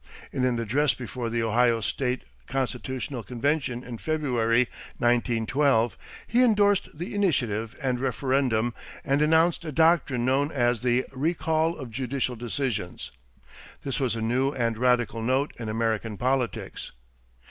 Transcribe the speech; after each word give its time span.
In 0.33 0.43
an 0.45 0.57
address 0.59 0.95
before 0.95 1.29
the 1.29 1.43
Ohio 1.43 1.79
state 1.79 2.23
constitutional 2.47 3.21
convention 3.21 3.83
in 3.83 3.99
February, 3.99 4.67
1912, 4.97 5.95
he 6.25 6.41
indorsed 6.41 6.89
the 6.91 7.13
initiative 7.13 7.75
and 7.79 7.99
referendum 7.99 8.73
and 9.05 9.21
announced 9.21 9.63
a 9.63 9.71
doctrine 9.71 10.25
known 10.25 10.51
as 10.51 10.81
the 10.81 11.05
"recall 11.11 11.77
of 11.77 11.91
judicial 11.91 12.35
decisions." 12.35 13.11
This 13.83 13.99
was 13.99 14.15
a 14.15 14.23
new 14.23 14.51
and 14.53 14.75
radical 14.75 15.21
note 15.21 15.53
in 15.59 15.69
American 15.69 16.17
politics. 16.17 16.91